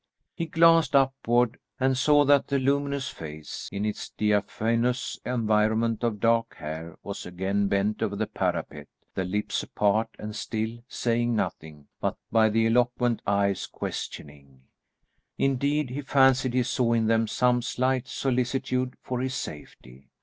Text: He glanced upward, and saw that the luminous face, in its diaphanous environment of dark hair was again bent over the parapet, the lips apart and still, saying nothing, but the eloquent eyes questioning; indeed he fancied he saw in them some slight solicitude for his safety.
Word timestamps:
He 0.33 0.47
glanced 0.47 0.95
upward, 0.95 1.59
and 1.79 1.95
saw 1.95 2.25
that 2.25 2.47
the 2.47 2.57
luminous 2.57 3.09
face, 3.09 3.69
in 3.71 3.85
its 3.85 4.09
diaphanous 4.09 5.19
environment 5.27 6.03
of 6.03 6.19
dark 6.19 6.55
hair 6.55 6.97
was 7.03 7.23
again 7.23 7.67
bent 7.67 8.01
over 8.01 8.15
the 8.15 8.25
parapet, 8.25 8.87
the 9.13 9.23
lips 9.23 9.61
apart 9.61 10.09
and 10.17 10.35
still, 10.35 10.79
saying 10.87 11.35
nothing, 11.35 11.85
but 11.99 12.17
the 12.31 12.65
eloquent 12.65 13.21
eyes 13.27 13.67
questioning; 13.67 14.63
indeed 15.37 15.91
he 15.91 16.01
fancied 16.01 16.55
he 16.55 16.63
saw 16.63 16.93
in 16.93 17.05
them 17.05 17.27
some 17.27 17.61
slight 17.61 18.07
solicitude 18.07 18.95
for 19.03 19.19
his 19.21 19.35
safety. 19.35 20.09